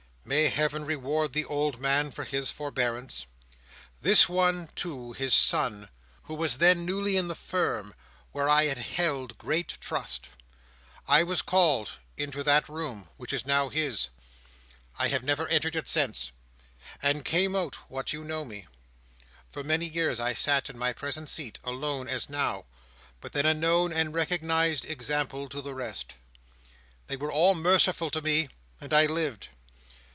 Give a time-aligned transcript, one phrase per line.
[0.23, 3.25] May Heaven reward the old man for his forbearance!
[4.01, 5.89] This one, too, his son,
[6.23, 7.93] who was then newly in the Firm,
[8.31, 10.29] where I had held great trust!
[11.05, 17.25] I was called into that room which is now his—I have never entered it since—and
[17.25, 18.67] came out, what you know me.
[19.49, 22.67] For many years I sat in my present seat, alone as now,
[23.19, 26.13] but then a known and recognised example to the rest.
[27.07, 28.47] They were all merciful to me,
[28.79, 29.49] and I lived.